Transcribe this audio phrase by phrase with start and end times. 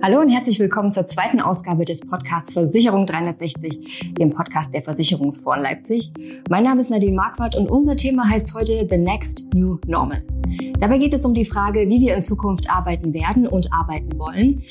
[0.00, 5.56] Hallo und herzlich willkommen zur zweiten Ausgabe des Podcasts Versicherung 360, dem Podcast der Versicherungsfonds
[5.56, 6.12] in Leipzig.
[6.48, 10.22] Mein Name ist Nadine Marquardt und unser Thema heißt heute The Next New Normal.
[10.78, 14.62] Dabei geht es um die Frage, wie wir in Zukunft arbeiten werden und arbeiten wollen.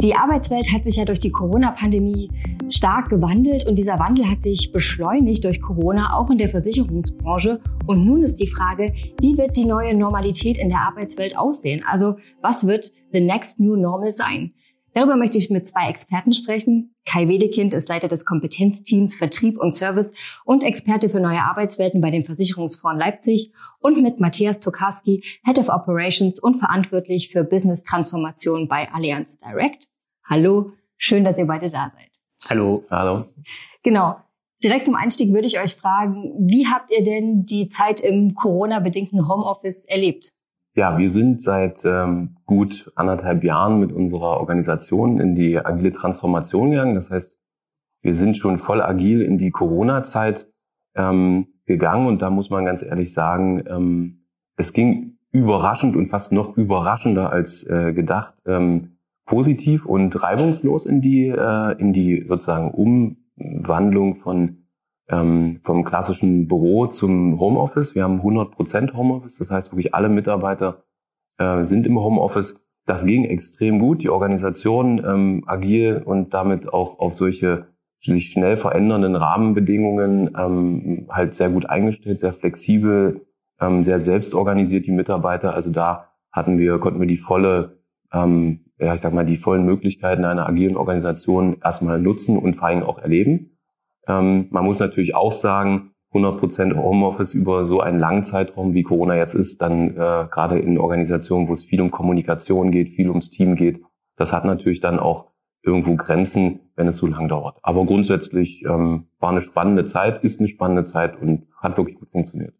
[0.00, 2.30] Die Arbeitswelt hat sich ja durch die Corona-Pandemie
[2.70, 7.60] stark gewandelt und dieser Wandel hat sich beschleunigt durch Corona auch in der Versicherungsbranche.
[7.86, 11.84] Und nun ist die Frage, wie wird die neue Normalität in der Arbeitswelt aussehen?
[11.86, 14.52] Also was wird the next new normal sein?
[14.94, 16.94] Darüber möchte ich mit zwei Experten sprechen.
[17.04, 20.12] Kai Wedekind ist Leiter des Kompetenzteams Vertrieb und Service
[20.44, 25.68] und Experte für neue Arbeitswelten bei den Versicherungsfonds Leipzig und mit Matthias Tokarski, Head of
[25.68, 29.88] Operations und verantwortlich für Business Transformation bei Allianz Direct.
[30.24, 32.13] Hallo, schön, dass ihr beide da seid.
[32.48, 32.84] Hallo.
[32.90, 33.24] Hallo.
[33.82, 34.16] Genau.
[34.62, 39.28] Direkt zum Einstieg würde ich euch fragen, wie habt ihr denn die Zeit im Corona-bedingten
[39.28, 40.32] Homeoffice erlebt?
[40.74, 46.70] Ja, wir sind seit ähm, gut anderthalb Jahren mit unserer Organisation in die agile Transformation
[46.70, 46.94] gegangen.
[46.94, 47.38] Das heißt,
[48.02, 50.48] wir sind schon voll agil in die Corona-Zeit
[50.96, 56.32] ähm, gegangen und da muss man ganz ehrlich sagen, ähm, es ging überraschend und fast
[56.32, 58.93] noch überraschender als äh, gedacht ähm,
[59.24, 64.64] positiv und reibungslos in die äh, in die sozusagen Umwandlung von
[65.08, 67.94] ähm, vom klassischen Büro zum Homeoffice.
[67.94, 70.84] Wir haben 100 Prozent Homeoffice, das heißt wirklich alle Mitarbeiter
[71.38, 72.66] äh, sind im Homeoffice.
[72.86, 74.02] Das ging extrem gut.
[74.02, 77.66] Die Organisation ähm, agil und damit auch auf solche
[77.98, 83.26] sich schnell verändernden Rahmenbedingungen ähm, halt sehr gut eingestellt, sehr flexibel,
[83.60, 85.54] ähm, sehr selbstorganisiert die Mitarbeiter.
[85.54, 87.78] Also da hatten wir, konnten wir die volle,
[88.12, 92.68] ähm, ja ich sag mal, die vollen Möglichkeiten einer agilen Organisation erstmal nutzen und vor
[92.68, 93.58] allem auch erleben.
[94.06, 99.16] Ähm, man muss natürlich auch sagen, 100% Homeoffice über so einen langen Zeitraum, wie Corona
[99.16, 103.30] jetzt ist, dann äh, gerade in Organisationen, wo es viel um Kommunikation geht, viel ums
[103.30, 103.82] Team geht,
[104.16, 105.32] das hat natürlich dann auch
[105.64, 107.58] irgendwo Grenzen, wenn es so lang dauert.
[107.62, 112.10] Aber grundsätzlich ähm, war eine spannende Zeit, ist eine spannende Zeit und hat wirklich gut
[112.10, 112.54] funktioniert.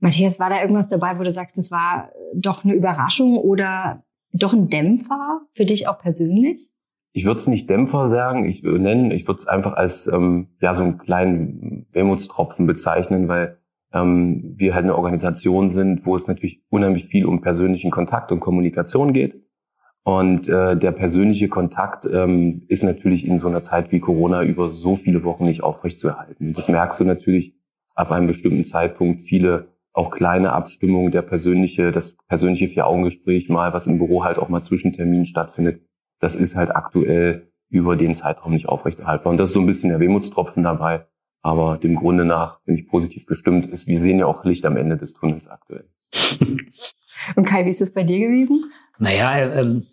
[0.00, 4.52] Matthias, war da irgendwas dabei, wo du sagst, das war doch eine Überraschung oder doch
[4.52, 6.70] ein Dämpfer für dich auch persönlich?
[7.18, 10.44] ich würde es nicht Dämpfer sagen, ich würde nennen, ich würde es einfach als ähm,
[10.60, 13.58] ja so einen kleinen Wehmutstropfen bezeichnen, weil
[13.92, 18.38] ähm, wir halt eine Organisation sind, wo es natürlich unheimlich viel um persönlichen Kontakt und
[18.38, 19.42] Kommunikation geht.
[20.04, 24.70] Und äh, der persönliche Kontakt ähm, ist natürlich in so einer Zeit wie Corona über
[24.70, 26.48] so viele Wochen nicht aufrechtzuerhalten.
[26.48, 27.56] Und das merkst du natürlich
[27.94, 33.86] ab einem bestimmten Zeitpunkt viele auch kleine Abstimmungen, der persönliche, das persönliche Vier-Augen-Gespräch mal, was
[33.86, 35.82] im Büro halt auch mal zwischen Terminen stattfindet,
[36.20, 39.30] das ist halt aktuell über den Zeitraum nicht aufrechterhaltbar.
[39.30, 41.06] Und das ist so ein bisschen der Wehmutstropfen dabei.
[41.42, 43.66] Aber dem Grunde nach bin ich positiv gestimmt.
[43.66, 45.88] Ist, wir sehen ja auch Licht am Ende des Tunnels aktuell.
[47.36, 48.70] Und Kai, wie ist das bei dir gewesen?
[48.98, 49.86] Naja, ähm,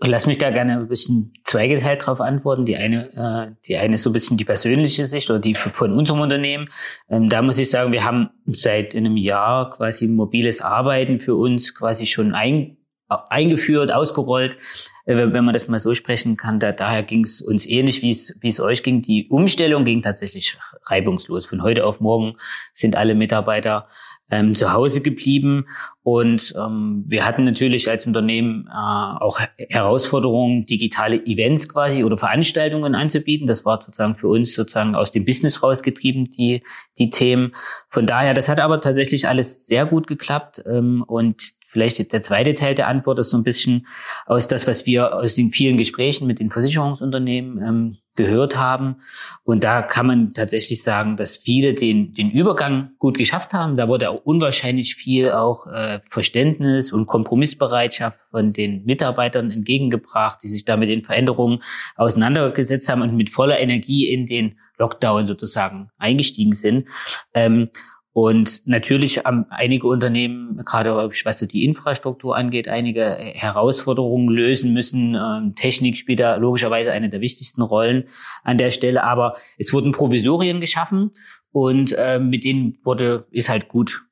[0.00, 2.64] lass mich da gerne ein bisschen zweigeteilt darauf antworten.
[2.64, 5.92] Die eine, äh, die eine ist so ein bisschen die persönliche Sicht oder die von
[5.92, 6.68] unserem Unternehmen.
[7.08, 11.74] Ähm, da muss ich sagen, wir haben seit einem Jahr quasi mobiles Arbeiten für uns
[11.74, 12.76] quasi schon ein,
[13.08, 14.56] eingeführt, ausgerollt,
[15.04, 16.60] äh, wenn man das mal so sprechen kann.
[16.60, 19.02] Da, daher ging es uns ähnlich, wie es euch ging.
[19.02, 21.46] Die Umstellung ging tatsächlich reibungslos.
[21.46, 22.36] Von heute auf morgen
[22.74, 23.88] sind alle Mitarbeiter
[24.32, 25.66] ähm, zu Hause geblieben
[26.02, 29.38] und ähm, wir hatten natürlich als Unternehmen äh, auch
[29.68, 33.46] Herausforderungen, digitale Events quasi oder Veranstaltungen anzubieten.
[33.46, 36.64] Das war sozusagen für uns sozusagen aus dem Business rausgetrieben, die,
[36.98, 37.54] die Themen.
[37.88, 42.52] Von daher, das hat aber tatsächlich alles sehr gut geklappt ähm, und Vielleicht der zweite
[42.52, 43.86] Teil der Antwort ist so ein bisschen
[44.26, 48.96] aus das, was wir aus den vielen Gesprächen mit den Versicherungsunternehmen ähm, gehört haben.
[49.42, 53.78] Und da kann man tatsächlich sagen, dass viele den, den Übergang gut geschafft haben.
[53.78, 60.48] Da wurde auch unwahrscheinlich viel auch äh, Verständnis und Kompromissbereitschaft von den Mitarbeitern entgegengebracht, die
[60.48, 61.62] sich da mit den Veränderungen
[61.96, 66.88] auseinandergesetzt haben und mit voller Energie in den Lockdown sozusagen eingestiegen sind.
[67.32, 67.70] Ähm,
[68.14, 75.14] und natürlich haben einige Unternehmen, gerade was so die Infrastruktur angeht, einige Herausforderungen lösen müssen.
[75.14, 78.08] Ähm, Technik spielt da logischerweise eine der wichtigsten Rollen
[78.44, 79.02] an der Stelle.
[79.02, 81.12] Aber es wurden Provisorien geschaffen
[81.52, 84.02] und äh, mit denen wurde, ist halt gut,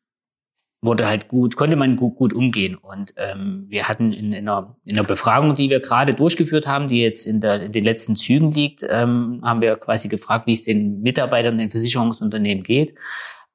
[0.81, 2.77] wurde halt gut, konnte man gut, gut umgehen.
[2.77, 6.89] Und ähm, wir hatten in, in, einer, in einer Befragung, die wir gerade durchgeführt haben,
[6.89, 10.55] die jetzt in, der, in den letzten Zügen liegt, ähm, haben wir quasi gefragt, wie
[10.55, 12.95] es den Mitarbeitern, den Versicherungsunternehmen geht.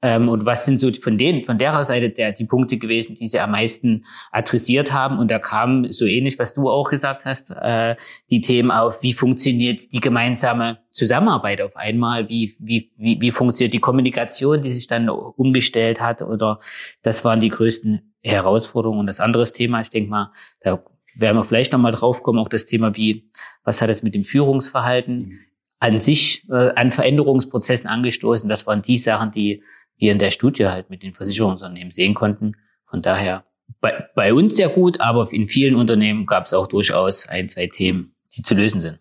[0.01, 3.27] Ähm, und was sind so von denen, von derer Seite der, die Punkte gewesen, die
[3.27, 5.17] sie am meisten adressiert haben?
[5.19, 7.95] Und da kam so ähnlich, was du auch gesagt hast, äh,
[8.29, 12.29] die Themen auf, wie funktioniert die gemeinsame Zusammenarbeit auf einmal?
[12.29, 16.21] Wie, wie, wie, wie funktioniert die Kommunikation, die sich dann umgestellt hat?
[16.21, 16.59] Oder
[17.01, 19.01] das waren die größten Herausforderungen.
[19.01, 20.31] Und das andere Thema, ich denke mal,
[20.61, 20.83] da
[21.15, 23.29] werden wir vielleicht nochmal drauf kommen, auch das Thema wie,
[23.63, 25.39] was hat es mit dem Führungsverhalten mhm.
[25.79, 28.49] an sich äh, an Veränderungsprozessen angestoßen.
[28.49, 29.63] Das waren die Sachen, die
[29.97, 32.53] wir in der Studie halt mit den Versicherungsunternehmen sehen konnten.
[32.85, 33.45] Von daher
[33.81, 37.67] bei, bei uns sehr gut, aber in vielen Unternehmen gab es auch durchaus ein, zwei
[37.67, 38.99] Themen, die zu lösen sind.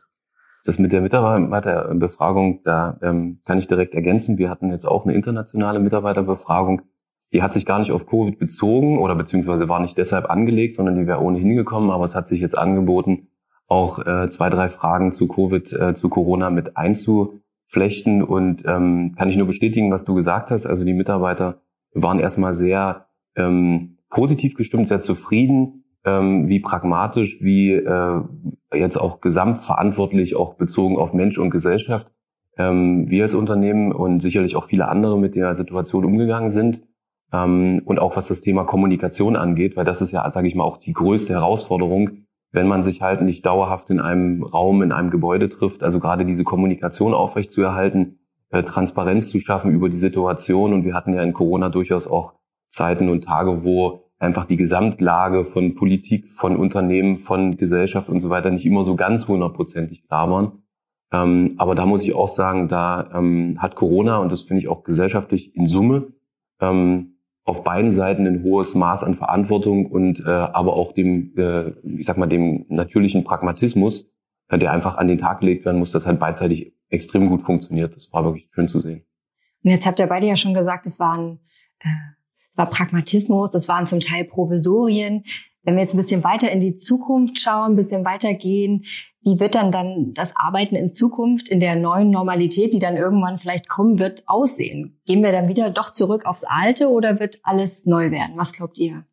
[0.65, 4.39] Das mit der Mitarbeiterbefragung, da ähm, kann ich direkt ergänzen.
[4.39, 6.83] Wir hatten jetzt auch eine internationale Mitarbeiterbefragung.
[7.35, 10.97] Die hat sich gar nicht auf Covid bezogen oder beziehungsweise war nicht deshalb angelegt, sondern
[10.97, 11.91] die wäre ohnehin gekommen.
[11.91, 13.29] Aber es hat sich jetzt angeboten,
[13.67, 16.77] auch äh, zwei, drei Fragen zu Covid, äh, zu Corona mit
[17.75, 18.23] einzuflechten.
[18.23, 20.67] Und ähm, kann ich nur bestätigen, was du gesagt hast.
[20.67, 21.61] Also die Mitarbeiter
[21.93, 23.07] waren erstmal sehr
[23.37, 28.21] ähm, positiv gestimmt, sehr zufrieden ähm, wie pragmatisch, wie äh,
[28.75, 32.09] jetzt auch gesamtverantwortlich, auch bezogen auf Mensch und Gesellschaft,
[32.59, 36.83] ähm, wir als Unternehmen und sicherlich auch viele andere mit der Situation umgegangen sind.
[37.33, 40.65] Ähm, und auch was das Thema Kommunikation angeht, weil das ist ja, sage ich mal,
[40.65, 42.25] auch die größte Herausforderung,
[42.55, 46.25] wenn man sich halt nicht dauerhaft in einem Raum, in einem Gebäude trifft, also gerade
[46.25, 48.21] diese Kommunikation aufrechtzuerhalten,
[48.51, 50.73] äh, Transparenz zu schaffen über die Situation.
[50.73, 52.35] Und wir hatten ja in Corona durchaus auch
[52.69, 58.31] Zeiten und Tage, wo einfach die Gesamtlage von Politik, von Unternehmen, von Gesellschaft und so
[58.31, 60.63] weiter nicht immer so ganz hundertprozentig klar waren.
[61.13, 64.69] Ähm, aber da muss ich auch sagen, da ähm, hat Corona, und das finde ich
[64.69, 66.13] auch gesellschaftlich in Summe,
[66.61, 67.14] ähm,
[67.45, 72.07] auf beiden Seiten ein hohes Maß an Verantwortung und äh, aber auch dem, äh, ich
[72.07, 74.11] sag mal, dem natürlichen Pragmatismus,
[74.49, 77.95] äh, der einfach an den Tag gelegt werden muss, das hat beidseitig extrem gut funktioniert.
[77.95, 79.05] Das war wirklich schön zu sehen.
[79.63, 81.41] Und jetzt habt ihr beide ja schon gesagt, es waren
[81.81, 81.89] äh,
[82.57, 85.25] war Pragmatismus, das waren zum Teil Provisorien.
[85.65, 88.85] Wenn wir jetzt ein bisschen weiter in die Zukunft schauen, ein bisschen weitergehen,
[89.23, 93.39] wie wird dann dann das Arbeiten in Zukunft in der neuen Normalität, die dann irgendwann
[93.39, 95.01] vielleicht kommen wird, aussehen?
[95.07, 98.37] Gehen wir dann wieder doch zurück aufs Alte oder wird alles neu werden?
[98.37, 99.07] Was glaubt ihr?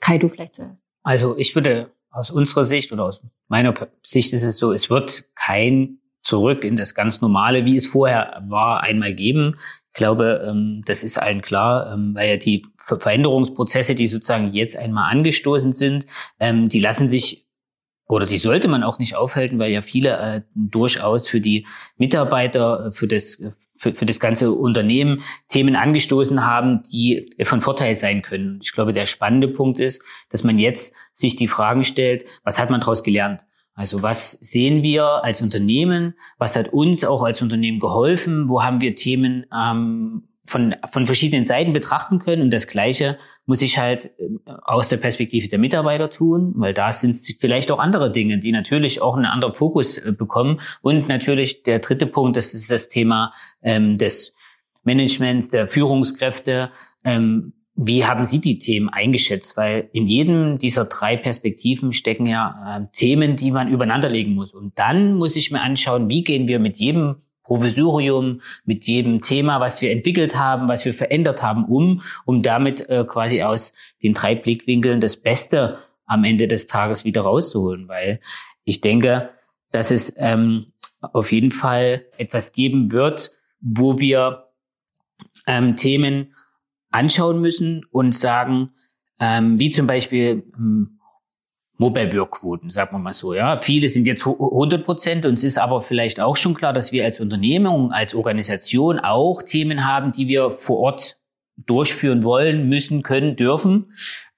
[0.00, 0.82] Kai, du vielleicht zuerst.
[1.02, 5.24] Also ich würde aus unserer Sicht oder aus meiner Sicht ist es so, es wird
[5.34, 9.56] kein zurück in das ganz normale, wie es vorher war, einmal geben.
[9.92, 14.76] Ich glaube, ähm, das ist allen klar, ähm, weil ja die Veränderungsprozesse, die sozusagen jetzt
[14.76, 16.06] einmal angestoßen sind,
[16.40, 17.46] ähm, die lassen sich
[18.08, 22.86] oder die sollte man auch nicht aufhalten, weil ja viele äh, durchaus für die Mitarbeiter,
[22.86, 23.38] äh, für das
[23.78, 28.58] für, für das ganze Unternehmen Themen angestoßen haben, die von Vorteil sein können.
[28.62, 32.70] Ich glaube, der spannende Punkt ist, dass man jetzt sich die Fragen stellt, was hat
[32.70, 33.42] man daraus gelernt?
[33.76, 36.14] Also was sehen wir als Unternehmen?
[36.38, 38.48] Was hat uns auch als Unternehmen geholfen?
[38.48, 42.40] Wo haben wir Themen ähm, von, von verschiedenen Seiten betrachten können?
[42.40, 46.90] Und das Gleiche muss ich halt ähm, aus der Perspektive der Mitarbeiter tun, weil da
[46.90, 50.58] sind vielleicht auch andere Dinge, die natürlich auch einen anderen Fokus äh, bekommen.
[50.80, 54.34] Und natürlich der dritte Punkt, das ist das Thema ähm, des
[54.84, 56.70] Managements, der Führungskräfte.
[57.04, 59.56] Ähm, wie haben Sie die Themen eingeschätzt?
[59.56, 64.54] Weil in jedem dieser drei Perspektiven stecken ja äh, Themen, die man übereinanderlegen muss.
[64.54, 69.60] Und dann muss ich mir anschauen, wie gehen wir mit jedem Provisorium, mit jedem Thema,
[69.60, 74.14] was wir entwickelt haben, was wir verändert haben, um, um damit äh, quasi aus den
[74.14, 77.88] drei Blickwinkeln das Beste am Ende des Tages wieder rauszuholen.
[77.88, 78.20] Weil
[78.64, 79.30] ich denke,
[79.70, 84.46] dass es ähm, auf jeden Fall etwas geben wird, wo wir
[85.46, 86.34] ähm, Themen
[86.90, 88.70] anschauen müssen und sagen,
[89.20, 90.98] ähm, wie zum Beispiel ähm,
[91.78, 93.34] Mobile-Work-Quoten, sagen wir mal so.
[93.34, 96.92] Ja, viele sind jetzt 100 Prozent und es ist aber vielleicht auch schon klar, dass
[96.92, 101.18] wir als Unternehmung, als Organisation auch Themen haben, die wir vor Ort
[101.56, 103.92] durchführen wollen, müssen, können, dürfen,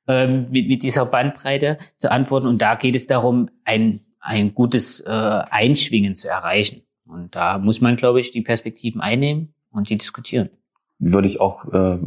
[0.06, 2.46] ähm, mit, mit dieser Bandbreite zu antworten.
[2.46, 6.82] Und da geht es darum, ein, ein gutes äh, Einschwingen zu erreichen.
[7.06, 10.50] Und da muss man, glaube ich, die Perspektiven einnehmen und die diskutieren
[10.98, 11.98] würde ich auch äh,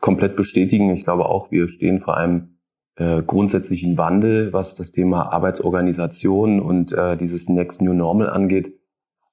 [0.00, 0.90] komplett bestätigen.
[0.90, 2.58] Ich glaube auch, wir stehen vor einem
[2.96, 8.74] äh, grundsätzlichen Wandel, was das Thema Arbeitsorganisation und äh, dieses Next New Normal angeht.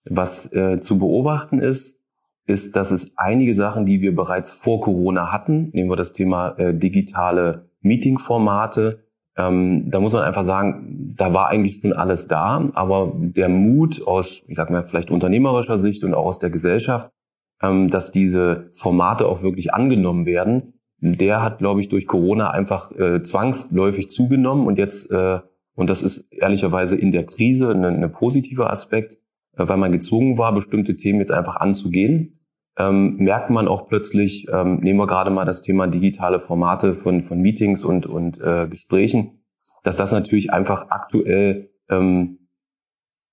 [0.08, 2.04] Was äh, zu beobachten ist,
[2.46, 6.50] ist, dass es einige Sachen, die wir bereits vor Corona hatten, nehmen wir das Thema
[6.60, 9.06] äh, digitale Meeting-Formate,
[9.38, 14.06] ähm, da muss man einfach sagen, da war eigentlich schon alles da, aber der Mut
[14.08, 17.12] aus, ich sag mal, vielleicht unternehmerischer Sicht und auch aus der Gesellschaft,
[17.62, 22.92] ähm, dass diese Formate auch wirklich angenommen werden, der hat, glaube ich, durch Corona einfach
[22.92, 25.40] äh, zwangsläufig zugenommen und jetzt, äh,
[25.76, 29.14] und das ist ehrlicherweise in der Krise ein, ein positiver Aspekt,
[29.58, 32.40] äh, weil man gezwungen war, bestimmte Themen jetzt einfach anzugehen,
[32.78, 37.24] ähm, merkt man auch plötzlich, ähm, nehmen wir gerade mal das Thema digitale Formate von,
[37.24, 39.44] von Meetings und, und äh, Gesprächen,
[39.84, 42.45] dass das natürlich einfach aktuell ähm,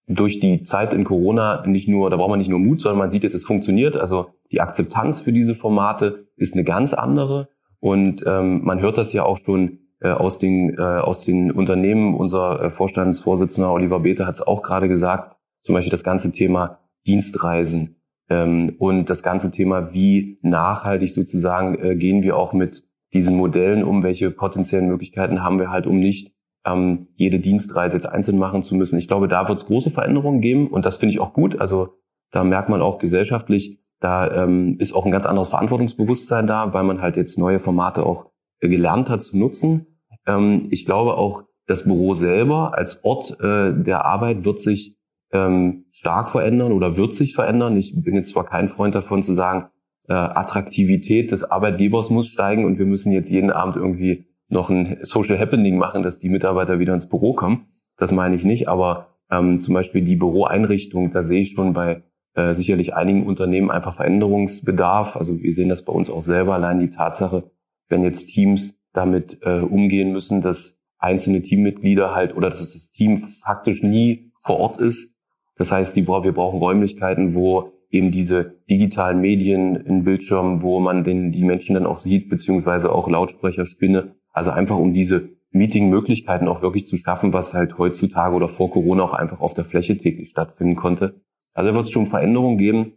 [0.06, 3.10] durch die Zeit in Corona nicht nur, da braucht man nicht nur Mut, sondern man
[3.10, 3.96] sieht jetzt, es funktioniert.
[3.96, 7.48] Also die Akzeptanz für diese Formate ist eine ganz andere.
[7.80, 12.14] Und ähm, man hört das ja auch schon äh, aus den äh, aus den Unternehmen.
[12.14, 15.36] Unser äh, Vorstandsvorsitzender Oliver Beete hat es auch gerade gesagt.
[15.62, 17.96] Zum Beispiel das ganze Thema Dienstreisen
[18.28, 23.84] ähm, und das ganze Thema, wie nachhaltig sozusagen äh, gehen wir auch mit diesen Modellen
[23.84, 26.32] um, welche potenziellen Möglichkeiten haben wir halt, um nicht
[26.64, 28.98] ähm, jede Dienstreise jetzt einzeln machen zu müssen.
[28.98, 31.60] Ich glaube, da wird es große Veränderungen geben und das finde ich auch gut.
[31.60, 31.94] Also
[32.30, 36.84] da merkt man auch gesellschaftlich, da ähm, ist auch ein ganz anderes Verantwortungsbewusstsein da, weil
[36.84, 39.86] man halt jetzt neue Formate auch äh, gelernt hat zu nutzen.
[40.26, 44.96] Ähm, ich glaube auch, das Büro selber als Ort äh, der Arbeit wird sich
[45.32, 47.76] ähm, stark verändern oder wird sich verändern.
[47.76, 49.68] Ich bin jetzt zwar kein Freund davon zu sagen,
[50.08, 54.98] äh, Attraktivität des Arbeitgebers muss steigen und wir müssen jetzt jeden Abend irgendwie noch ein
[55.02, 57.66] Social Happening machen, dass die Mitarbeiter wieder ins Büro kommen.
[57.96, 62.02] Das meine ich nicht, aber ähm, zum Beispiel die Büroeinrichtung, da sehe ich schon bei
[62.34, 65.16] äh, sicherlich einigen Unternehmen einfach Veränderungsbedarf.
[65.16, 67.50] Also wir sehen das bei uns auch selber, allein die Tatsache,
[67.88, 73.18] wenn jetzt Teams damit äh, umgehen müssen, dass einzelne Teammitglieder halt oder dass das Team
[73.18, 75.16] faktisch nie vor Ort ist.
[75.56, 81.04] Das heißt, die, wir brauchen Räumlichkeiten, wo eben diese digitalen Medien in Bildschirmen, wo man
[81.04, 86.48] den, die Menschen dann auch sieht, beziehungsweise auch Lautsprecher, Spinne, also einfach um diese Meeting-Möglichkeiten
[86.48, 89.96] auch wirklich zu schaffen, was halt heutzutage oder vor Corona auch einfach auf der Fläche
[89.96, 91.20] täglich stattfinden konnte.
[91.52, 92.92] Also da wird es schon Veränderungen geben,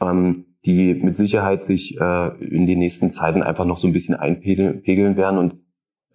[0.00, 4.14] ähm, die mit Sicherheit sich äh, in den nächsten Zeiten einfach noch so ein bisschen
[4.14, 5.38] einpegeln werden.
[5.38, 5.54] Und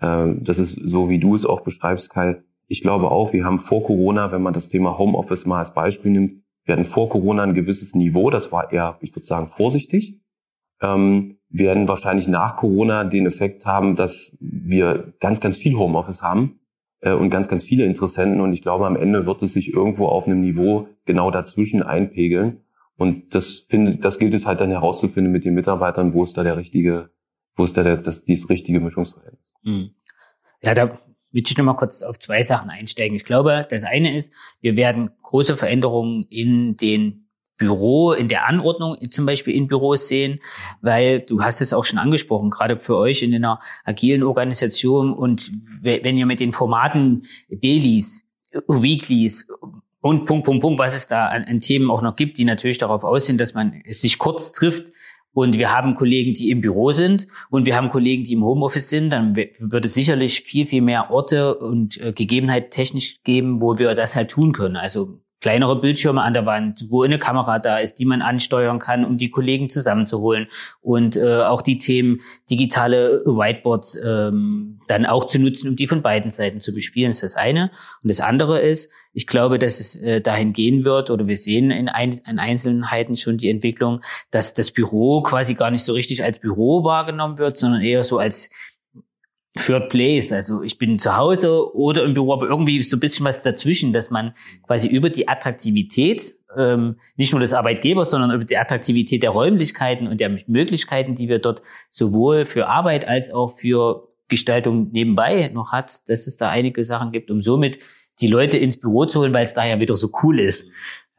[0.02, 2.42] äh, das ist so, wie du es auch beschreibst, Kai.
[2.68, 6.12] Ich glaube auch, wir haben vor Corona, wenn man das Thema Homeoffice mal als Beispiel
[6.12, 10.19] nimmt, wir hatten vor Corona ein gewisses Niveau, das war eher, ich würde sagen, vorsichtig.
[10.82, 16.60] Ähm, werden wahrscheinlich nach Corona den Effekt haben, dass wir ganz, ganz viel Homeoffice haben
[17.02, 18.40] äh, und ganz, ganz viele Interessenten.
[18.40, 22.62] Und ich glaube, am Ende wird es sich irgendwo auf einem Niveau genau dazwischen einpegeln.
[22.98, 26.44] Und das, finde, das gilt es halt dann herauszufinden mit den Mitarbeitern, wo ist da
[26.44, 27.10] der richtige,
[27.56, 29.54] wo ist da der, das, dieses richtige Mischungsverhältnis.
[29.64, 29.92] Mhm.
[30.62, 31.00] Ja, da
[31.32, 33.16] will ich nochmal kurz auf zwei Sachen einsteigen.
[33.16, 37.29] Ich glaube, das eine ist, wir werden große Veränderungen in den
[37.60, 40.40] Büro, in der Anordnung zum Beispiel in Büros sehen,
[40.82, 45.52] weil du hast es auch schon angesprochen, gerade für euch in einer agilen Organisation und
[45.82, 48.24] wenn ihr mit den Formaten Dailies,
[48.68, 49.48] Weeklies
[50.02, 52.80] und Punkt, Punkt, Punkt, was es da an, an Themen auch noch gibt, die natürlich
[52.80, 54.92] darauf aussehen, dass man sich kurz trifft,
[55.32, 58.90] und wir haben Kollegen, die im Büro sind und wir haben Kollegen, die im Homeoffice
[58.90, 63.78] sind, dann wird es sicherlich viel, viel mehr Orte und äh, Gegebenheit technisch geben, wo
[63.78, 64.76] wir das halt tun können.
[64.76, 69.06] Also kleinere Bildschirme an der Wand, wo eine Kamera da ist, die man ansteuern kann,
[69.06, 70.48] um die Kollegen zusammenzuholen
[70.82, 76.02] und äh, auch die Themen digitale Whiteboards ähm, dann auch zu nutzen, um die von
[76.02, 77.72] beiden Seiten zu bespielen, ist das eine.
[78.04, 81.72] Und das andere ist, ich glaube, dass es äh, dahin gehen wird, oder wir sehen
[81.72, 86.24] in, ein, in Einzelheiten schon die Entwicklung, dass das Büro quasi gar nicht so richtig
[86.24, 88.50] als Büro wahrgenommen wird, sondern eher so als
[89.58, 90.32] Third Place.
[90.32, 93.94] Also ich bin zu Hause oder im Büro, aber irgendwie so ein bisschen was dazwischen,
[93.94, 94.34] dass man
[94.66, 100.08] quasi über die Attraktivität ähm, nicht nur des Arbeitgebers, sondern über die Attraktivität der Räumlichkeiten
[100.08, 105.72] und der Möglichkeiten, die wir dort sowohl für Arbeit als auch für Gestaltung nebenbei noch
[105.72, 107.80] hat, dass es da einige Sachen gibt, um somit
[108.22, 110.68] die Leute ins Büro zu holen, weil es da ja wieder so cool ist.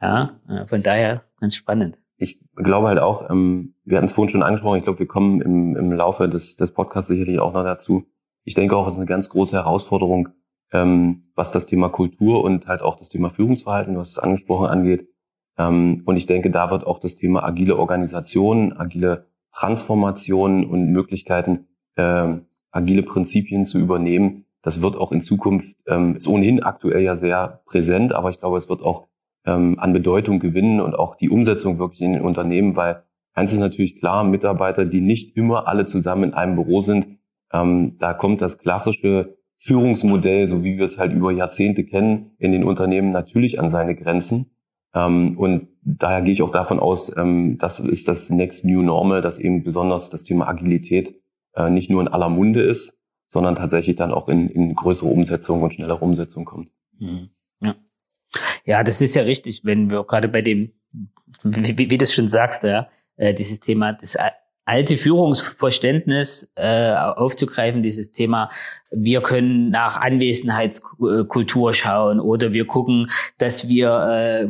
[0.01, 1.97] Ja, äh, von daher ganz spannend.
[2.17, 5.41] Ich glaube halt auch, ähm, wir hatten es vorhin schon angesprochen, ich glaube, wir kommen
[5.41, 8.05] im, im Laufe des, des Podcasts sicherlich auch noch dazu,
[8.43, 10.29] ich denke auch, es ist eine ganz große Herausforderung,
[10.71, 15.07] ähm, was das Thema Kultur und halt auch das Thema Führungsverhalten, was es angesprochen angeht.
[15.57, 21.67] Ähm, und ich denke, da wird auch das Thema agile Organisation, agile Transformation und Möglichkeiten,
[21.95, 22.37] äh,
[22.71, 27.61] agile Prinzipien zu übernehmen, das wird auch in Zukunft, ähm, ist ohnehin aktuell ja sehr
[27.65, 29.07] präsent, aber ich glaube, es wird auch
[29.45, 33.59] ähm, an Bedeutung gewinnen und auch die Umsetzung wirklich in den Unternehmen, weil eins ist
[33.59, 37.07] natürlich klar, Mitarbeiter, die nicht immer alle zusammen in einem Büro sind,
[37.53, 42.51] ähm, da kommt das klassische Führungsmodell, so wie wir es halt über Jahrzehnte kennen, in
[42.51, 44.51] den Unternehmen natürlich an seine Grenzen.
[44.93, 49.21] Ähm, und daher gehe ich auch davon aus, ähm, das ist das Next New Normal,
[49.21, 51.15] dass eben besonders das Thema Agilität
[51.55, 55.61] äh, nicht nur in aller Munde ist, sondern tatsächlich dann auch in, in größere Umsetzung
[55.61, 56.69] und schnellere Umsetzung kommt.
[56.99, 57.29] Mhm.
[57.61, 57.75] Ja.
[58.65, 60.73] ja, das ist ja richtig, wenn wir gerade bei dem,
[61.43, 64.17] wie, wie, wie du es schon sagst, ja, äh, dieses Thema des
[64.65, 68.51] alte Führungsverständnis äh, aufzugreifen, dieses Thema,
[68.91, 74.47] wir können nach Anwesenheitskultur schauen oder wir gucken, dass wir äh,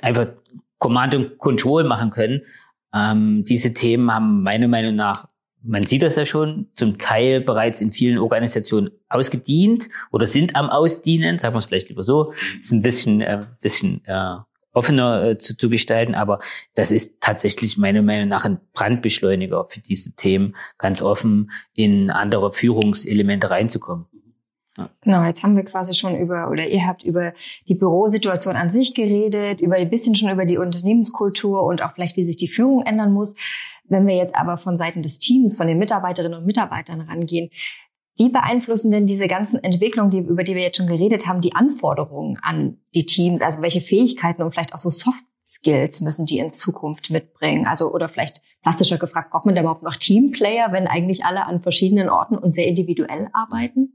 [0.00, 0.28] einfach
[0.78, 2.42] Command und Control machen können.
[2.94, 5.28] Ähm, diese Themen haben meiner Meinung nach,
[5.62, 10.70] man sieht das ja schon, zum Teil bereits in vielen Organisationen ausgedient oder sind am
[10.70, 14.38] Ausdienen, sagen wir es vielleicht lieber so, ist ein bisschen, äh, bisschen äh,
[14.72, 16.40] offener äh, zu, zu gestalten, aber
[16.74, 22.52] das ist tatsächlich meiner Meinung nach ein Brandbeschleuniger für diese Themen, ganz offen in andere
[22.52, 24.06] Führungselemente reinzukommen.
[25.02, 27.34] Genau, jetzt haben wir quasi schon über, oder ihr habt über
[27.68, 32.16] die Bürosituation an sich geredet, über ein bisschen schon über die Unternehmenskultur und auch vielleicht,
[32.16, 33.34] wie sich die Führung ändern muss.
[33.84, 37.50] Wenn wir jetzt aber von Seiten des Teams, von den Mitarbeiterinnen und Mitarbeitern rangehen,
[38.16, 41.54] wie beeinflussen denn diese ganzen Entwicklungen, die, über die wir jetzt schon geredet haben, die
[41.54, 43.40] Anforderungen an die Teams?
[43.40, 47.66] Also welche Fähigkeiten und vielleicht auch so Soft Skills müssen die in Zukunft mitbringen?
[47.66, 51.60] Also, oder vielleicht plastischer gefragt, braucht man da überhaupt noch Teamplayer, wenn eigentlich alle an
[51.60, 53.94] verschiedenen Orten und sehr individuell arbeiten?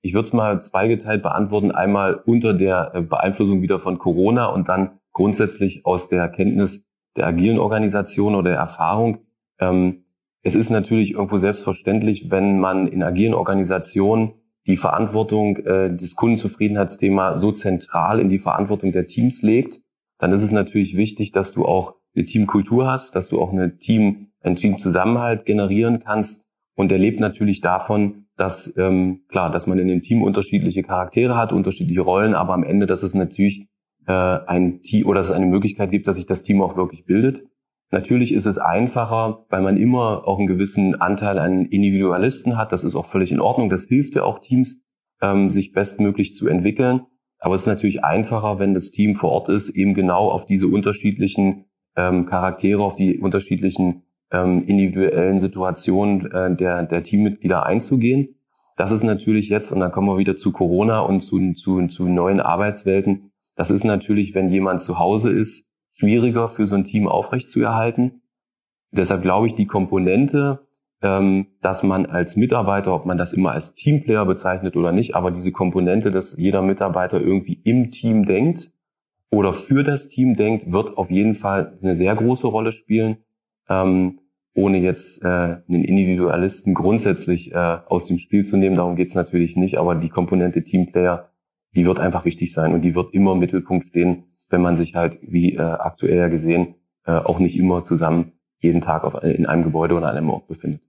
[0.00, 1.72] Ich würde es mal zweigeteilt beantworten.
[1.72, 6.86] Einmal unter der äh, Beeinflussung wieder von Corona und dann grundsätzlich aus der Kenntnis
[7.16, 9.26] der agilen Organisation oder der Erfahrung.
[9.58, 10.04] Ähm,
[10.42, 14.32] es ist natürlich irgendwo selbstverständlich, wenn man in agilen Organisationen
[14.66, 19.80] die Verantwortung äh, des Kundenzufriedenheitsthema so zentral in die Verantwortung der Teams legt,
[20.18, 23.78] dann ist es natürlich wichtig, dass du auch eine Teamkultur hast, dass du auch eine
[23.78, 26.44] Team, einen Teamzusammenhalt generieren kannst.
[26.74, 31.36] Und er lebt natürlich davon, dass ähm, klar, dass man in dem Team unterschiedliche Charaktere
[31.36, 33.66] hat, unterschiedliche Rollen, aber am Ende, dass es natürlich
[34.06, 37.04] äh, ein Team oder dass es eine Möglichkeit gibt, dass sich das Team auch wirklich
[37.04, 37.42] bildet.
[37.90, 42.72] Natürlich ist es einfacher, weil man immer auch einen gewissen Anteil an Individualisten hat.
[42.72, 43.70] Das ist auch völlig in Ordnung.
[43.70, 44.84] Das hilft ja auch Teams,
[45.22, 47.00] ähm, sich bestmöglich zu entwickeln.
[47.38, 50.66] Aber es ist natürlich einfacher, wenn das Team vor Ort ist, eben genau auf diese
[50.66, 51.64] unterschiedlichen
[51.96, 58.34] ähm, Charaktere, auf die unterschiedlichen ähm, individuellen Situationen äh, der, der Teammitglieder einzugehen.
[58.76, 62.08] Das ist natürlich jetzt, und dann kommen wir wieder zu Corona und zu, zu, zu
[62.08, 65.67] neuen Arbeitswelten, das ist natürlich, wenn jemand zu Hause ist,
[65.98, 68.22] schwieriger für so ein Team aufrechtzuerhalten.
[68.90, 70.66] Deshalb glaube ich, die Komponente,
[71.02, 75.30] ähm, dass man als Mitarbeiter, ob man das immer als Teamplayer bezeichnet oder nicht, aber
[75.30, 78.70] diese Komponente, dass jeder Mitarbeiter irgendwie im Team denkt
[79.30, 83.18] oder für das Team denkt, wird auf jeden Fall eine sehr große Rolle spielen,
[83.68, 84.20] ähm,
[84.54, 88.76] ohne jetzt äh, einen Individualisten grundsätzlich äh, aus dem Spiel zu nehmen.
[88.76, 91.30] Darum geht es natürlich nicht, aber die Komponente Teamplayer,
[91.76, 94.94] die wird einfach wichtig sein und die wird immer im Mittelpunkt stehen wenn man sich
[94.94, 99.62] halt, wie äh, aktuell gesehen, äh, auch nicht immer zusammen jeden Tag auf, in einem
[99.62, 100.82] Gebäude oder an einem Ort befindet.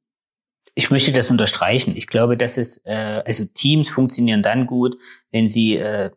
[0.75, 1.95] Ich möchte das unterstreichen.
[1.95, 4.97] Ich glaube, dass es, äh, also Teams funktionieren dann gut,
[5.31, 6.11] wenn sie äh,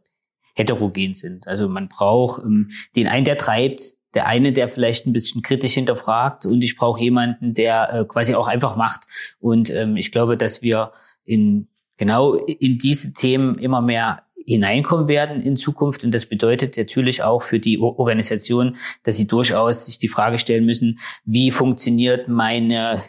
[0.54, 1.46] heterogen sind.
[1.46, 5.72] Also man braucht ähm, den einen, der treibt, der eine, der vielleicht ein bisschen kritisch
[5.74, 9.04] hinterfragt und ich brauche jemanden, der äh, quasi auch einfach macht.
[9.40, 10.92] Und ähm, ich glaube, dass wir
[11.24, 16.04] in genau in diese Themen immer mehr hineinkommen werden in Zukunft.
[16.04, 20.64] Und das bedeutet natürlich auch für die Organisation, dass sie durchaus sich die Frage stellen
[20.64, 23.02] müssen, wie funktioniert meine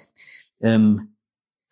[0.61, 1.13] ähm,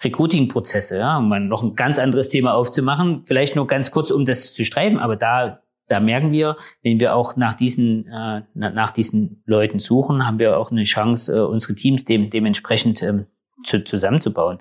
[0.03, 3.23] Recruiting-Prozesse, ja, um noch ein ganz anderes Thema aufzumachen.
[3.25, 7.15] Vielleicht nur ganz kurz, um das zu streiben, aber da, da merken wir, wenn wir
[7.15, 11.75] auch nach diesen, äh, nach diesen Leuten suchen, haben wir auch eine Chance, äh, unsere
[11.75, 13.27] Teams dem, dementsprechend ähm,
[13.63, 14.59] zu, zusammenzubauen.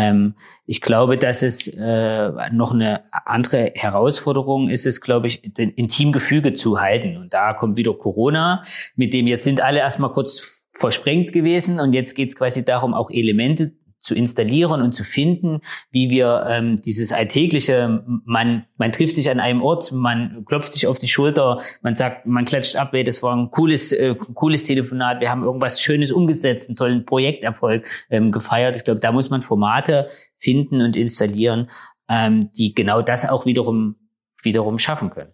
[0.00, 0.34] Ähm,
[0.66, 6.54] ich glaube, dass es äh, noch eine andere Herausforderung ist, es, glaube ich, den Intimgefüge
[6.54, 7.16] zu halten.
[7.16, 8.62] Und da kommt wieder Corona,
[8.96, 12.94] mit dem jetzt sind alle erstmal kurz versprengt gewesen und jetzt geht es quasi darum,
[12.94, 15.60] auch Elemente zu installieren und zu finden,
[15.90, 20.86] wie wir ähm, dieses alltägliche, man, man trifft sich an einem Ort, man klopft sich
[20.86, 24.64] auf die Schulter, man sagt, man klatscht ab, ey, das war ein cooles, äh, cooles
[24.64, 28.76] Telefonat, wir haben irgendwas Schönes umgesetzt, einen tollen Projekterfolg ähm, gefeiert.
[28.76, 31.70] Ich glaube, da muss man Formate finden und installieren,
[32.08, 33.96] ähm, die genau das auch wiederum,
[34.42, 35.32] wiederum schaffen können.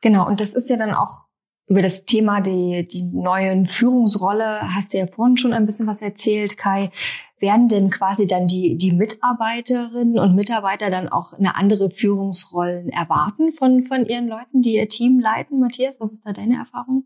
[0.00, 1.29] Genau, und das ist ja dann auch
[1.70, 6.02] über das Thema die, die neuen Führungsrolle hast du ja vorhin schon ein bisschen was
[6.02, 6.90] erzählt, Kai.
[7.38, 13.52] Werden denn quasi dann die, die Mitarbeiterinnen und Mitarbeiter dann auch eine andere Führungsrollen erwarten
[13.52, 15.58] von, von ihren Leuten, die ihr Team leiten?
[15.58, 17.04] Matthias, was ist da deine Erfahrung?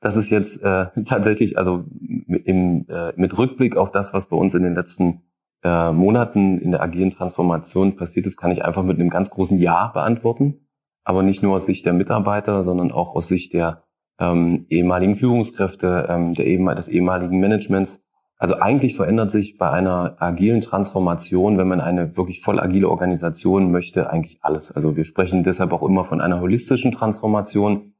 [0.00, 1.84] Das ist jetzt äh, tatsächlich, also
[2.28, 5.22] im, äh, mit Rückblick auf das, was bei uns in den letzten
[5.64, 9.58] äh, Monaten in der agilen Transformation passiert ist, kann ich einfach mit einem ganz großen
[9.58, 10.67] Ja beantworten
[11.08, 13.82] aber nicht nur aus Sicht der Mitarbeiter, sondern auch aus Sicht der
[14.20, 18.04] ähm, ehemaligen Führungskräfte, ähm, der ehem des ehemaligen Managements.
[18.36, 23.72] Also eigentlich verändert sich bei einer agilen Transformation, wenn man eine wirklich voll agile Organisation
[23.72, 24.70] möchte, eigentlich alles.
[24.70, 27.94] Also wir sprechen deshalb auch immer von einer holistischen Transformation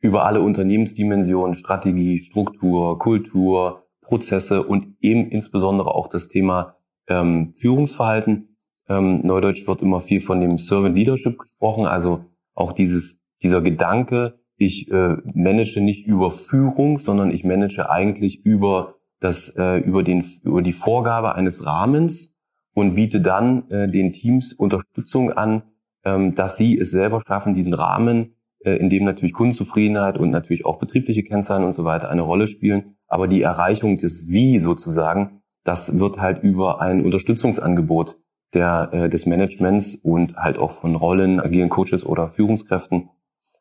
[0.00, 6.76] über alle Unternehmensdimensionen, Strategie, Struktur, Kultur, Prozesse und eben insbesondere auch das Thema
[7.08, 8.58] ähm, Führungsverhalten.
[8.90, 14.38] Ähm, Neudeutsch wird immer viel von dem Servant Leadership gesprochen, also auch dieses, dieser Gedanke,
[14.56, 20.24] ich äh, manage nicht über Führung, sondern ich manage eigentlich über das, äh, über den,
[20.44, 22.36] über die Vorgabe eines Rahmens
[22.74, 25.62] und biete dann äh, den Teams Unterstützung an,
[26.04, 28.34] ähm, dass sie es selber schaffen, diesen Rahmen
[28.64, 32.46] äh, in dem natürlich Kundenzufriedenheit und natürlich auch betriebliche Kennzahlen und so weiter eine Rolle
[32.46, 32.96] spielen.
[33.06, 38.16] Aber die Erreichung des Wie sozusagen, das wird halt über ein Unterstützungsangebot
[38.54, 43.08] der, äh, des Managements und halt auch von Rollen, agilen Coaches oder Führungskräften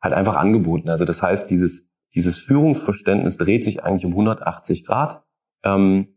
[0.02, 0.90] halt einfach angeboten.
[0.90, 5.24] Also das heißt, dieses, dieses Führungsverständnis dreht sich eigentlich um 180 Grad.
[5.64, 6.16] Ähm,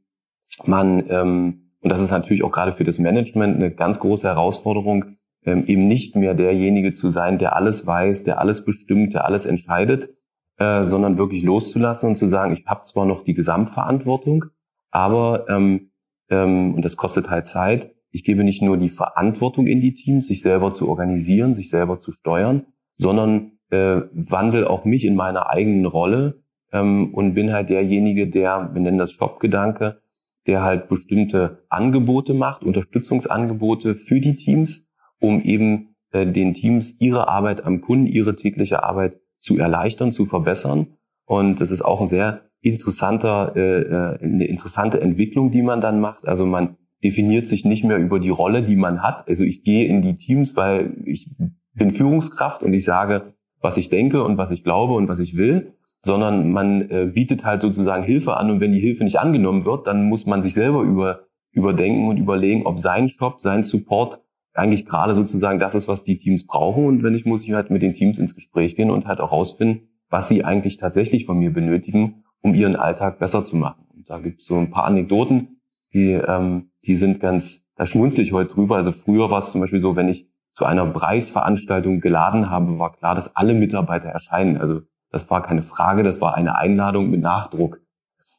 [0.64, 5.16] man, ähm, und das ist natürlich auch gerade für das Management eine ganz große Herausforderung,
[5.44, 9.46] ähm, eben nicht mehr derjenige zu sein, der alles weiß, der alles bestimmt, der alles
[9.46, 10.08] entscheidet,
[10.56, 14.46] äh, sondern wirklich loszulassen und zu sagen, ich habe zwar noch die Gesamtverantwortung,
[14.90, 15.90] aber ähm,
[16.30, 17.93] ähm, und das kostet halt Zeit.
[18.14, 21.98] Ich gebe nicht nur die Verantwortung in die Teams, sich selber zu organisieren, sich selber
[21.98, 27.70] zu steuern, sondern äh, wandel auch mich in meiner eigenen Rolle ähm, und bin halt
[27.70, 30.00] derjenige, der, wir nennen das Shop-Gedanke,
[30.46, 37.26] der halt bestimmte Angebote macht, Unterstützungsangebote für die Teams, um eben äh, den Teams ihre
[37.26, 40.98] Arbeit am Kunden, ihre tägliche Arbeit zu erleichtern, zu verbessern.
[41.24, 45.98] Und das ist auch ein sehr interessanter, äh, äh, eine interessante Entwicklung, die man dann
[45.98, 46.28] macht.
[46.28, 49.28] Also man definiert sich nicht mehr über die Rolle, die man hat.
[49.28, 51.30] Also ich gehe in die Teams, weil ich
[51.74, 55.36] bin Führungskraft und ich sage, was ich denke und was ich glaube und was ich
[55.36, 59.64] will, sondern man äh, bietet halt sozusagen Hilfe an und wenn die Hilfe nicht angenommen
[59.64, 64.20] wird, dann muss man sich selber über, überdenken und überlegen, ob sein Shop, sein Support
[64.54, 66.86] eigentlich gerade sozusagen das ist, was die Teams brauchen.
[66.86, 69.32] Und wenn ich muss ich halt mit den Teams ins Gespräch gehen und halt auch
[69.32, 73.84] rausfinden, was sie eigentlich tatsächlich von mir benötigen, um ihren Alltag besser zu machen.
[73.94, 75.60] Und da gibt es so ein paar Anekdoten,
[75.94, 78.76] die, ähm, die sind ganz, da schmunzle ich heute drüber.
[78.76, 82.92] Also früher war es zum Beispiel so, wenn ich zu einer Preisveranstaltung geladen habe, war
[82.92, 84.56] klar, dass alle Mitarbeiter erscheinen.
[84.58, 87.80] Also das war keine Frage, das war eine Einladung mit Nachdruck.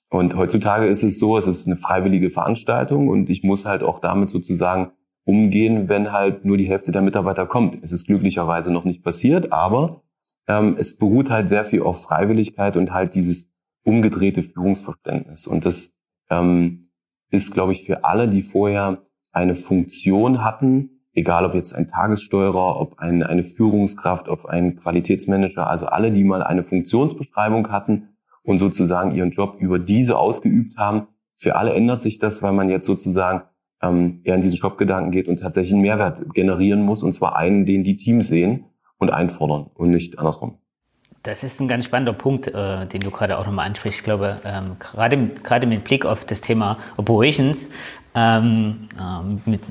[0.09, 3.99] Und heutzutage ist es so, es ist eine freiwillige Veranstaltung und ich muss halt auch
[3.99, 4.91] damit sozusagen
[5.25, 7.79] umgehen, wenn halt nur die Hälfte der Mitarbeiter kommt.
[7.81, 10.03] Es ist glücklicherweise noch nicht passiert, aber
[10.47, 13.51] ähm, es beruht halt sehr viel auf Freiwilligkeit und halt dieses
[13.83, 15.47] umgedrehte Führungsverständnis.
[15.47, 15.95] Und das
[16.29, 16.87] ähm,
[17.31, 22.79] ist, glaube ich, für alle, die vorher eine Funktion hatten, egal ob jetzt ein Tagessteuerer,
[22.79, 28.59] ob ein, eine Führungskraft, ob ein Qualitätsmanager, also alle, die mal eine Funktionsbeschreibung hatten und
[28.59, 32.85] sozusagen ihren Job über diese ausgeübt haben, für alle ändert sich das, weil man jetzt
[32.85, 33.43] sozusagen
[33.81, 37.65] ähm, eher in diesen Shop-Gedanken geht und tatsächlich einen Mehrwert generieren muss, und zwar einen,
[37.65, 38.65] den die Teams sehen
[38.97, 40.59] und einfordern und nicht andersrum.
[41.25, 43.97] Das ist ein ganz spannender Punkt, äh, den du gerade auch nochmal ansprichst.
[43.97, 47.69] Ich glaube, ähm, gerade, gerade mit Blick auf das Thema Operations,
[48.13, 49.61] ähm, ähm, mit,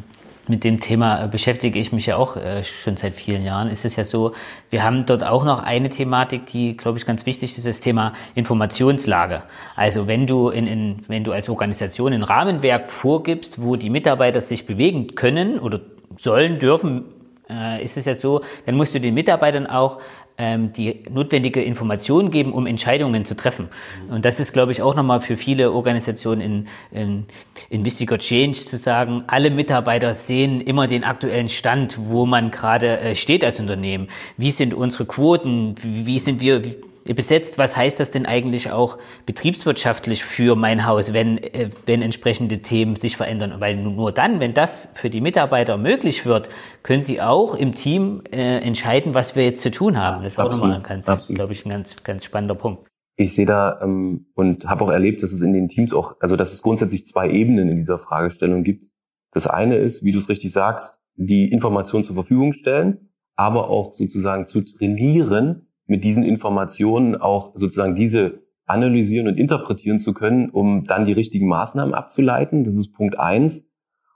[0.48, 3.68] mit dem Thema beschäftige ich mich ja auch äh, schon seit vielen Jahren.
[3.68, 4.32] Ist es ja so,
[4.70, 8.14] wir haben dort auch noch eine Thematik, die, glaube ich, ganz wichtig ist, das Thema
[8.34, 9.44] Informationslage.
[9.76, 14.40] Also wenn du in, in, wenn du als Organisation ein Rahmenwerk vorgibst, wo die Mitarbeiter
[14.40, 15.80] sich bewegen können oder
[16.16, 17.04] sollen, dürfen,
[17.48, 20.00] äh, ist es ja so, dann musst du den Mitarbeitern auch
[20.36, 23.68] ähm, die notwendige Information geben, um Entscheidungen zu treffen.
[24.10, 27.26] Und das ist, glaube ich, auch nochmal für viele Organisationen in, in,
[27.70, 32.98] in wichtiger Change zu sagen, alle Mitarbeiter sehen immer den aktuellen Stand, wo man gerade
[33.00, 34.08] äh, steht als Unternehmen.
[34.36, 35.76] Wie sind unsere Quoten?
[35.82, 36.76] Wie sind wir, wie,
[37.12, 42.60] besetzt, was heißt das denn eigentlich auch betriebswirtschaftlich für mein Haus, wenn, äh, wenn entsprechende
[42.60, 43.56] Themen sich verändern?
[43.58, 46.48] Weil nur dann, wenn das für die Mitarbeiter möglich wird,
[46.82, 50.22] können sie auch im Team äh, entscheiden, was wir jetzt zu tun haben.
[50.22, 50.62] Das ist Absolut.
[50.62, 52.86] auch nochmal ein ganz, glaube ich, ein ganz, ganz spannender Punkt.
[53.16, 56.36] Ich sehe da ähm, und habe auch erlebt, dass es in den Teams auch, also
[56.36, 58.86] dass es grundsätzlich zwei Ebenen in dieser Fragestellung gibt.
[59.32, 63.94] Das eine ist, wie du es richtig sagst, die Information zur Verfügung stellen, aber auch
[63.94, 70.84] sozusagen zu trainieren, mit diesen Informationen auch sozusagen diese analysieren und interpretieren zu können, um
[70.84, 72.64] dann die richtigen Maßnahmen abzuleiten.
[72.64, 73.68] Das ist Punkt eins.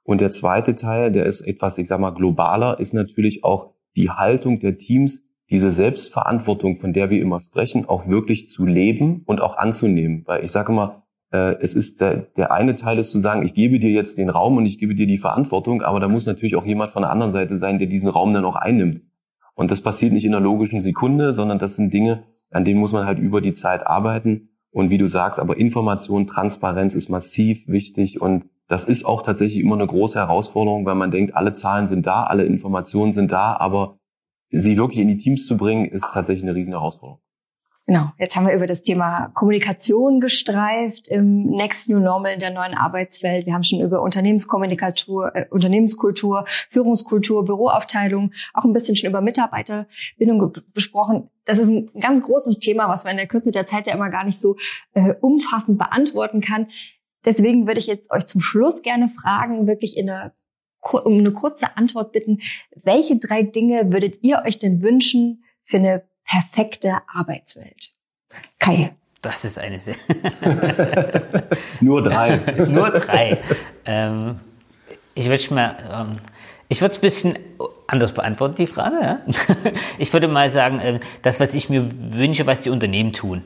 [0.02, 4.10] Und der zweite Teil, der ist etwas, ich sag mal, globaler, ist natürlich auch die
[4.10, 9.40] Haltung der Teams, diese Selbstverantwortung, von der wir immer sprechen, auch wirklich zu leben und
[9.40, 10.22] auch anzunehmen.
[10.26, 13.54] Weil ich sage immer, äh, es ist der, der eine Teil ist zu sagen, ich
[13.54, 16.56] gebe dir jetzt den Raum und ich gebe dir die Verantwortung, aber da muss natürlich
[16.56, 19.02] auch jemand von der anderen Seite sein, der diesen Raum dann auch einnimmt.
[19.58, 22.92] Und das passiert nicht in einer logischen Sekunde, sondern das sind Dinge, an denen muss
[22.92, 24.50] man halt über die Zeit arbeiten.
[24.70, 29.60] Und wie du sagst, aber Information, Transparenz ist massiv wichtig und das ist auch tatsächlich
[29.60, 33.56] immer eine große Herausforderung, weil man denkt, alle Zahlen sind da, alle Informationen sind da,
[33.56, 33.98] aber
[34.50, 37.20] sie wirklich in die Teams zu bringen, ist tatsächlich eine riesen Herausforderung.
[37.88, 42.50] Genau, jetzt haben wir über das Thema Kommunikation gestreift im Next New Normal in der
[42.50, 43.46] neuen Arbeitswelt.
[43.46, 50.52] Wir haben schon über Unternehmenskommunikatur, äh, Unternehmenskultur, Führungskultur, Büroaufteilung, auch ein bisschen schon über Mitarbeiterbindung
[50.74, 51.30] besprochen.
[51.46, 54.10] Das ist ein ganz großes Thema, was man in der Kürze der Zeit ja immer
[54.10, 54.56] gar nicht so
[54.92, 56.66] äh, umfassend beantworten kann.
[57.24, 60.34] Deswegen würde ich jetzt euch zum Schluss gerne fragen, wirklich in eine,
[60.82, 62.40] um eine kurze Antwort bitten.
[62.76, 67.92] Welche drei Dinge würdet ihr euch denn wünschen für eine perfekte Arbeitswelt?
[68.58, 68.94] Kai.
[69.22, 69.96] Das ist eine sehr.
[71.80, 72.36] Nur drei.
[72.68, 73.38] Nur drei.
[73.84, 74.38] Ähm,
[75.14, 76.18] ich würde mal, ähm,
[76.68, 77.38] ich würde es ein bisschen
[77.88, 78.96] anders beantworten, die Frage.
[79.02, 79.20] Ja?
[79.98, 83.42] Ich würde mal sagen, äh, das, was ich mir wünsche, was die Unternehmen tun.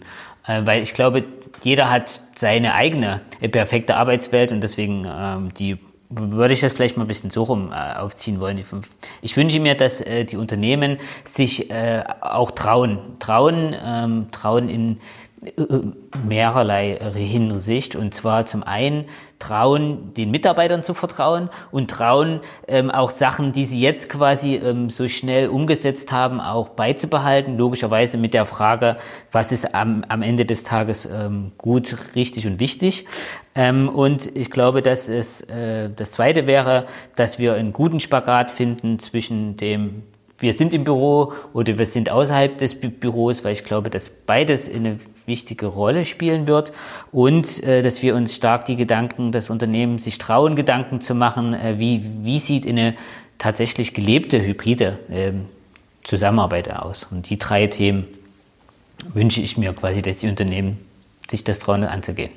[0.46, 1.24] Äh, weil ich glaube,
[1.62, 5.78] jeder hat seine eigene perfekte Arbeitswelt und deswegen ähm, die
[6.14, 8.62] würde ich das vielleicht mal ein bisschen so rum äh, aufziehen wollen.
[9.22, 15.00] Ich wünsche mir, dass äh, die Unternehmen sich äh, auch trauen, trauen, ähm, trauen in
[16.26, 17.96] mehrerlei Hinsicht.
[17.96, 19.06] Und zwar zum einen
[19.42, 24.88] trauen, den Mitarbeitern zu vertrauen und trauen, ähm, auch Sachen, die sie jetzt quasi ähm,
[24.88, 27.58] so schnell umgesetzt haben, auch beizubehalten.
[27.58, 28.96] Logischerweise mit der Frage,
[29.32, 33.06] was ist am, am Ende des Tages ähm, gut, richtig und wichtig.
[33.54, 38.50] Ähm, und ich glaube, dass es, äh, das Zweite wäre, dass wir einen guten Spagat
[38.50, 40.04] finden zwischen dem
[40.42, 44.08] wir sind im Büro oder wir sind außerhalb des Bü Büros, weil ich glaube, dass
[44.08, 46.72] beides eine wichtige Rolle spielen wird
[47.12, 51.54] und äh, dass wir uns stark die Gedanken, das Unternehmen sich trauen, Gedanken zu machen,
[51.54, 52.94] äh, wie, wie sieht eine
[53.38, 55.32] tatsächlich gelebte hybride äh,
[56.04, 57.06] Zusammenarbeit aus.
[57.10, 58.06] Und die drei Themen
[59.14, 60.78] wünsche ich mir quasi, dass die Unternehmen
[61.30, 62.30] sich das trauen anzugehen.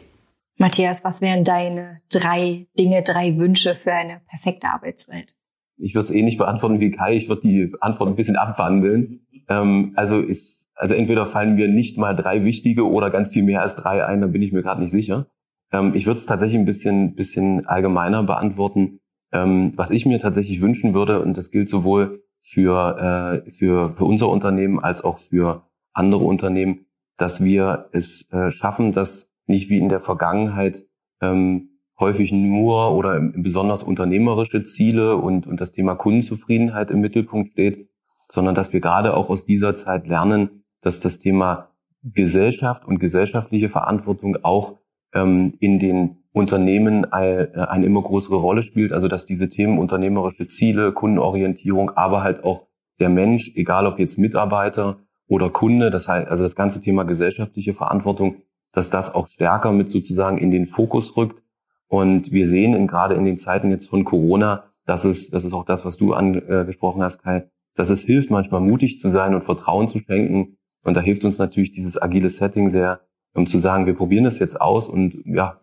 [0.57, 5.35] Matthias, was wären deine drei Dinge, drei Wünsche für eine perfekte Arbeitswelt?
[5.77, 9.21] Ich würde es eh nicht beantworten wie Kai, ich würde die Antwort ein bisschen abwandeln.
[9.49, 13.61] Ähm, also ist, also entweder fallen mir nicht mal drei wichtige oder ganz viel mehr
[13.61, 15.27] als drei ein, da bin ich mir gerade nicht sicher.
[15.71, 18.99] Ähm, ich würde es tatsächlich ein bisschen, bisschen allgemeiner beantworten.
[19.31, 24.05] Ähm, was ich mir tatsächlich wünschen würde, und das gilt sowohl für, äh, für, für
[24.05, 26.85] unser Unternehmen als auch für andere Unternehmen,
[27.17, 30.83] dass wir es äh, schaffen, dass nicht wie in der Vergangenheit
[31.21, 37.89] ähm, häufig nur oder besonders unternehmerische Ziele und, und das Thema Kundenzufriedenheit im Mittelpunkt steht,
[38.29, 41.69] sondern dass wir gerade auch aus dieser Zeit lernen, dass das Thema
[42.03, 44.77] Gesellschaft und gesellschaftliche Verantwortung auch
[45.13, 48.91] ähm, in den Unternehmen eine, äh, eine immer größere Rolle spielt.
[48.91, 52.67] Also dass diese Themen unternehmerische Ziele, Kundenorientierung, aber halt auch
[52.99, 57.73] der Mensch, egal ob jetzt Mitarbeiter oder Kunde, das heißt, also das ganze Thema gesellschaftliche
[57.73, 61.41] Verantwortung, dass das auch stärker mit sozusagen in den Fokus rückt
[61.87, 65.53] und wir sehen in, gerade in den Zeiten jetzt von Corona, dass es, das ist
[65.53, 69.43] auch das, was du angesprochen hast, Kai, dass es hilft, manchmal mutig zu sein und
[69.43, 70.57] Vertrauen zu schenken.
[70.83, 73.01] Und da hilft uns natürlich dieses agile Setting sehr,
[73.33, 75.59] um zu sagen, wir probieren das jetzt aus und ja,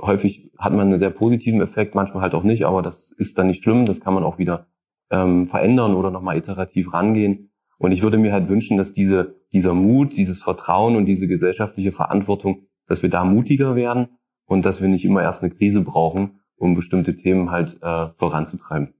[0.00, 3.46] häufig hat man einen sehr positiven Effekt, manchmal halt auch nicht, aber das ist dann
[3.46, 4.66] nicht schlimm, das kann man auch wieder
[5.10, 7.50] ähm, verändern oder nochmal iterativ rangehen.
[7.78, 11.92] Und ich würde mir halt wünschen, dass diese, dieser Mut, dieses Vertrauen und diese gesellschaftliche
[11.92, 14.08] Verantwortung, dass wir da mutiger werden
[14.46, 18.94] und dass wir nicht immer erst eine Krise brauchen, um bestimmte Themen halt äh, voranzutreiben.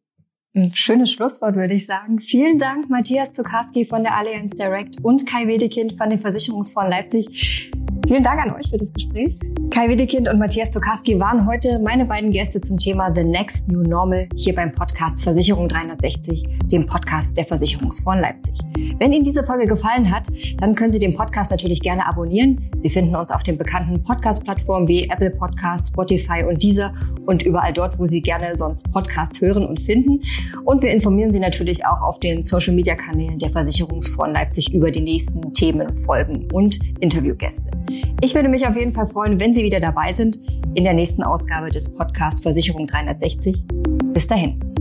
[0.56, 2.20] Ein schönes Schlusswort, würde ich sagen.
[2.20, 7.72] Vielen Dank, Matthias Tokarski von der Allianz Direct und Kai Wedekind von den Versicherungsfonds Leipzig.
[8.06, 9.38] Vielen Dank an euch für das Gespräch.
[9.70, 13.80] Kai Wedekind und Matthias Tokarski waren heute meine beiden Gäste zum Thema The Next New
[13.80, 18.54] Normal hier beim Podcast Versicherung 360, dem Podcast der Versicherungsfonds Leipzig.
[18.98, 22.70] Wenn Ihnen diese Folge gefallen hat, dann können Sie den Podcast natürlich gerne abonnieren.
[22.76, 26.92] Sie finden uns auf den bekannten Podcast-Plattformen wie Apple Podcasts, Spotify und Deezer
[27.24, 30.20] und überall dort, wo Sie gerne sonst Podcast hören und finden.
[30.64, 35.52] Und wir informieren Sie natürlich auch auf den Social-Media-Kanälen der Versicherungsfonds Leipzig über die nächsten
[35.54, 37.70] Themen, Folgen und Interviewgäste.
[38.20, 40.38] Ich würde mich auf jeden Fall freuen, wenn Sie wieder dabei sind
[40.74, 43.62] in der nächsten Ausgabe des Podcasts Versicherung 360.
[44.12, 44.73] Bis dahin.